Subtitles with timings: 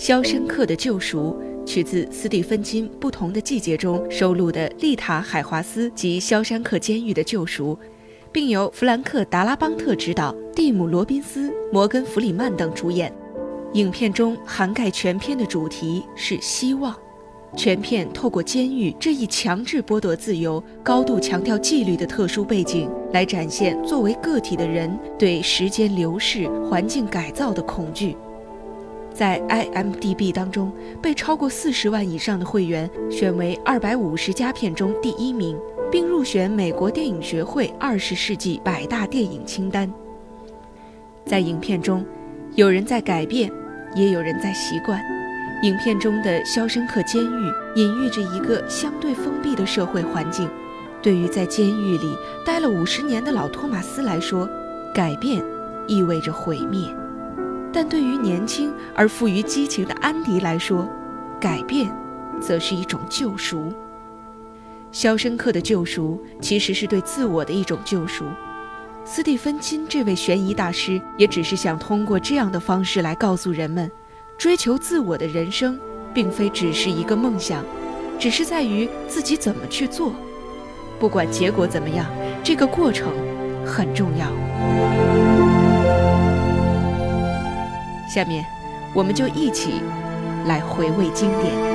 [0.00, 1.36] 肖申克的救赎》
[1.66, 7.78] 取自斯蒂芬金《不同的季节》中收录的丽塔·海华斯及肖申克监狱的救赎，
[8.32, 13.12] 并由弗兰克·达拉邦特执导，蒂姆·罗宾斯、摩根·弗里曼等主演。
[13.74, 16.96] 影片中涵盖全片的主题是希望。
[17.54, 28.16] 全片透过监狱这一强制剥夺自由、高度强调纪律的特殊背景，来展现作为个体的人对时间流逝、环境改造的恐惧。
[29.20, 35.58] 在 IMDB 当中，被超过四十万以上的会员选为二百五十佳片中第一名，
[35.92, 39.92] 并入选美国电影学会二十世纪百大电影清单。
[41.26, 42.02] 在影片中，
[42.54, 43.52] 有人在改变，
[43.94, 44.98] 也有人在习惯。
[45.64, 50.48] 影片中的肖申克监狱隐喻着一个相对封闭的社会环境。
[51.02, 54.48] 对于在监狱里待了五十年的老托马斯来说，
[54.94, 55.44] 改变
[55.86, 56.86] 意味着毁灭；
[57.72, 60.88] 但对于年轻而富于激情的安迪来说，
[61.40, 61.90] 改变
[62.40, 63.72] 则是一种救赎。
[64.92, 68.24] 肖申克的救赎其实是对自我的一种救赎。
[69.04, 73.90] 斯蒂芬金这位悬疑大师也只是想通过这样的方式来告诉人们。
[74.36, 75.78] 追求自我的人生，
[76.14, 77.62] 并非只是一个梦想，
[78.18, 80.14] 只是在于自己怎么去做。
[80.98, 82.06] 不管结果怎么样，
[82.42, 83.12] 这个过程
[83.66, 85.29] 很重要。
[88.12, 88.44] 下面，
[88.92, 89.74] 我们就一起
[90.44, 91.70] 来回味经典。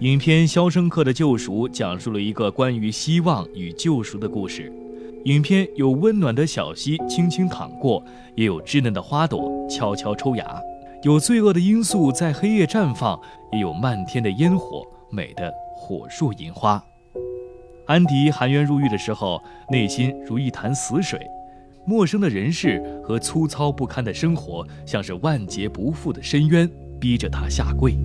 [0.00, 4.72] 影片《肖申克的救赎》讲述了一个关于希望与救赎的故事。
[5.24, 8.02] 影片有温暖的小溪轻轻淌过，
[8.34, 10.60] 也有稚嫩的花朵悄悄抽芽；
[11.02, 13.20] 有罪恶的罂粟在黑夜绽放，
[13.52, 16.82] 也有漫天的烟火，美的火树银花。
[17.86, 21.20] 安迪含冤入狱的时候，内心如一潭死水，
[21.84, 27.96] 陌生的人世和粗糙不堪的生活，像是万劫不复的深渊，逼着他下跪。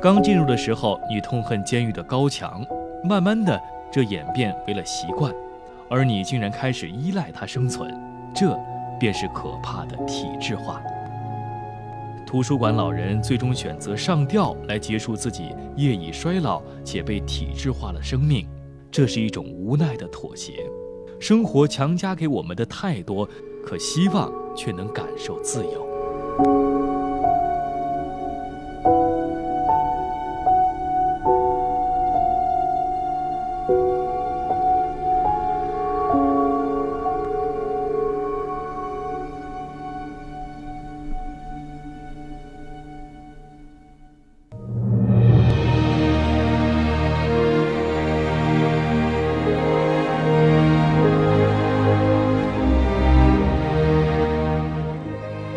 [0.00, 2.64] 刚进入的时候，你痛恨监狱的高墙，
[3.06, 3.60] 慢慢的，
[3.96, 5.34] 这演变为了习惯，
[5.88, 7.90] 而你竟然开始依赖它生存，
[8.34, 8.54] 这
[9.00, 10.82] 便是可怕的体制化。
[12.26, 18.46] 图书馆老人最终选择上吊来结束自己业已衰老且被体制化的生命，
[18.90, 20.52] 这是一种无奈的妥协。
[21.18, 23.26] 生活强加给我们的太多，
[23.64, 25.85] 可希望却能感受自由。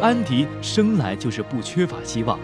[0.09, 2.39] 安迪生来就是不缺乏希望。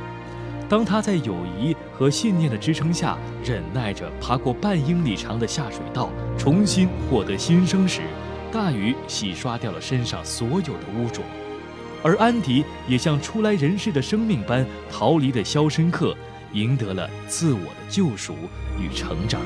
[0.69, 8.01] 当他在友谊和信念的支撑下，忍耐着爬过半英里长的下水道，重新获得新生时，
[8.51, 11.23] 大雨洗刷掉了身上所有的污浊，
[12.03, 16.15] 而安迪也像初来人世的生命般逃离的肖申克，
[16.53, 18.35] 赢得了自我的救赎
[18.79, 19.41] 与成长。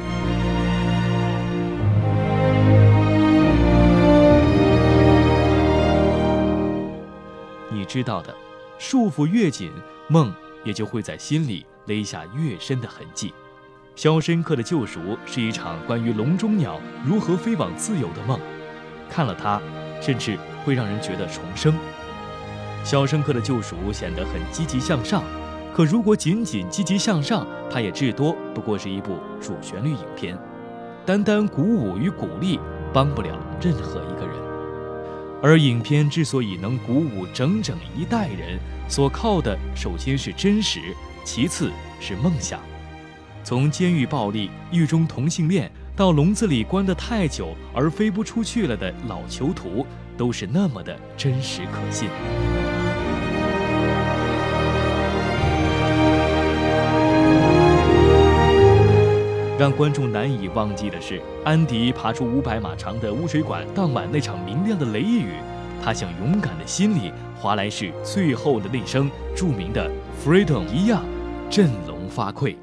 [8.00, 8.34] 知道的，
[8.78, 9.70] 束缚越紧，
[10.08, 10.34] 梦
[10.64, 13.34] 也就会在心里勒下越深的痕迹。
[13.94, 18.40] 肖申克的救赎是一场关于笼中鸟如何飞往自由的梦，
[19.10, 19.62] 看了它，
[20.00, 21.74] 甚至会让人觉得重生。
[22.86, 25.22] 肖申克的救赎显得很积极向上，
[25.76, 30.40] 可如果仅仅积极向上，它也至多不过是一部主旋律影片，
[31.06, 32.58] 单单鼓舞与鼓励，
[32.94, 34.49] 帮不了任何一个人。
[35.42, 38.60] 而影片之所以能鼓舞整整一代人，
[38.90, 40.80] 所靠的首先是真实，
[41.24, 42.60] 其次是梦想。
[43.44, 49.88] 从监狱暴力、狱中同性恋，到笼子里关得太久而飞不出去了的老囚徒，
[50.18, 52.10] 都是那么的真实可信。
[59.60, 65.34] 让观众难以忘记的是，安迪爬出五百码长的污水管，当晚那场明亮的雷雨，
[65.84, 69.92] 他像勇敢的心里华莱士最后的那声著名的
[70.24, 71.04] “freedom” 一样，
[71.50, 72.56] 振聋发聩。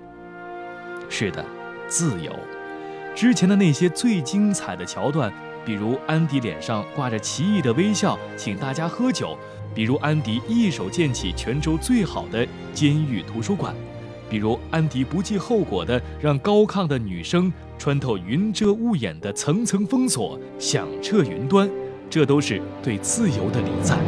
[1.10, 1.44] 是的，
[1.86, 2.32] 自由。
[3.14, 5.30] 之前的那些最精彩的桥段，
[5.66, 9.36] 比如安迪脸上挂着奇异的微笑，请大家喝酒；
[9.74, 13.74] 比如安迪一手建起泉州最好的监狱图书馆；
[14.28, 21.70] 比如安迪不计后果的让高亢的女声穿透云遮雾掩的层层封锁，响彻云端。
[22.08, 23.98] 这都是对自由的礼赞。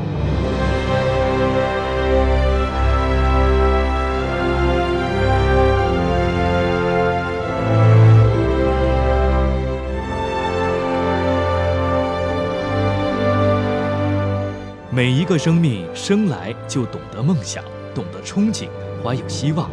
[14.91, 17.63] 每一个生命生来就懂得梦想，
[17.95, 18.69] 懂得憧憬，
[19.05, 19.71] 怀有希望，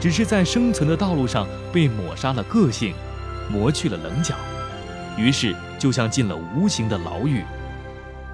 [0.00, 2.94] 只是在生存的道路上被抹杀了个性，
[3.50, 4.34] 磨去了棱角，
[5.16, 7.42] 于是就像进了无形的牢狱，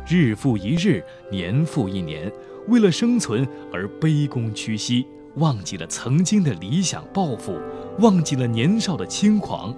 [0.09, 2.31] 日复一日，年复一年，
[2.67, 7.57] 为了生存而卑躬屈膝，忘记了曾经的理想抱负，
[8.01, 9.75] 忘记了年少的轻狂。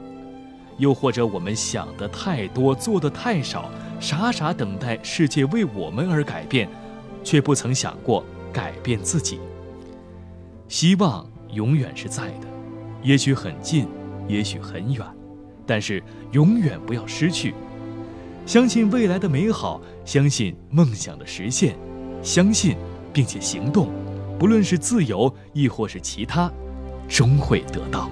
[0.79, 3.71] 又或者我们想的太多，做的太少，
[4.01, 6.67] 傻傻等待世界为我们而改变，
[7.23, 9.39] 却不曾想过改变自己。
[10.69, 12.49] 希望永远是在的，
[13.03, 13.87] 也许很近，
[14.27, 15.07] 也许很远，
[15.67, 16.03] 但是
[16.33, 17.55] 永远不要失去。
[18.45, 21.77] 相信未来的美好，相信梦想的实现，
[22.23, 22.77] 相信
[23.13, 23.89] 并且行动，
[24.39, 26.51] 不论是自由亦或是其他，
[27.09, 28.11] 终会得到。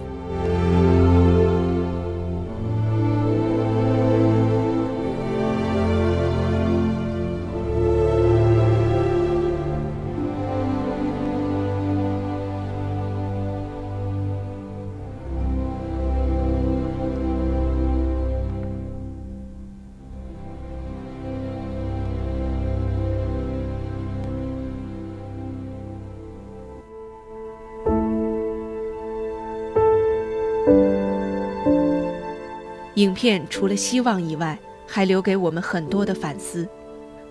[33.00, 36.68] 影片除了希望以外，还留给我们很多的反思。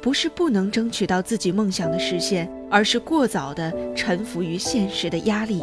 [0.02, 5.62] 不是不能争取到自己梦想的实现，而是过早的臣服于现实的压力。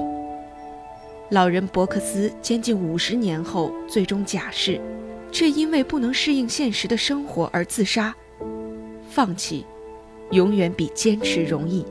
[1.31, 4.81] 老人伯克斯将近五十年后最终假释，
[5.32, 8.14] 却因为不能适应现实的生活而自杀。
[9.11, 9.67] 放弃，
[10.31, 11.85] 永远比坚持容易。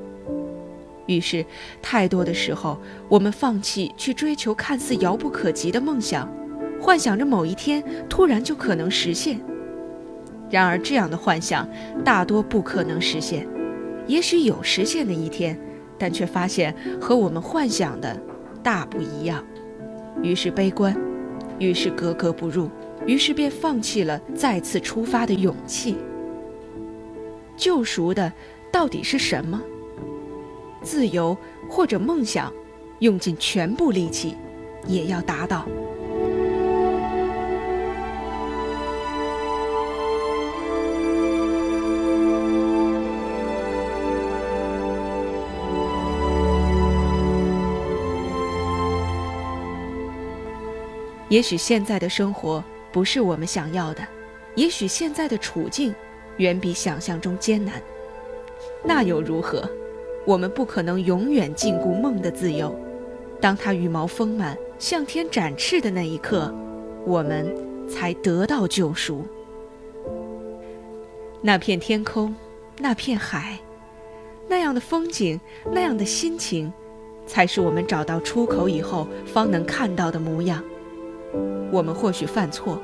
[1.08, 1.46] 于是，
[1.82, 2.80] 太多的时候，
[3.10, 6.32] 我们放弃去追求看似遥不可及的梦想。
[6.82, 9.40] 幻想着某一天突然就可能实现，
[10.50, 11.68] 然而这样的幻想
[12.04, 13.48] 大多不可能实现。
[14.08, 15.60] 也许有实现的一天，
[15.98, 18.16] 但却发现和我们幻想的
[18.62, 19.44] 大不一样。
[20.22, 20.96] 于是悲观，
[21.58, 22.70] 于是格格不入，
[23.08, 25.98] 于是便放弃了再次出发的勇气。
[27.58, 28.32] 救赎的
[28.72, 29.60] 到底是什么？
[30.84, 31.36] 自由
[31.68, 32.54] 或者梦想，
[33.00, 34.36] 用尽全部力气
[34.86, 35.66] 也要达到。
[51.36, 54.02] 也许现在的生活不是我们想要的，
[54.56, 55.94] 也许现在的处境
[56.38, 57.74] 远比想象中艰难，
[58.86, 59.70] 那又如何？
[60.26, 62.74] 我们不可能永远禁锢梦的自由。
[63.42, 66.56] 当它羽毛丰满、向天展翅的那一刻，
[67.06, 67.54] 我们
[67.90, 69.26] 才得到救赎。
[71.42, 72.34] 那片天空，
[72.80, 73.60] 那片海，
[74.48, 75.38] 那样的风景，
[75.70, 76.72] 那样的心情，
[77.28, 80.64] 才是我们找到出口以后方能看到的模样。
[81.72, 82.82] 我们或许犯错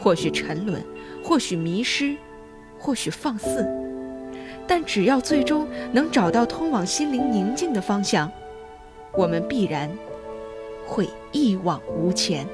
[0.00, 0.82] 或许沉沦
[1.22, 2.16] 或许迷失
[2.78, 3.66] 或许放肆。
[4.68, 8.30] 但只要最终能找到通往心灵宁静的方向
[9.14, 9.90] 我们必然
[10.86, 12.46] 会一往无前。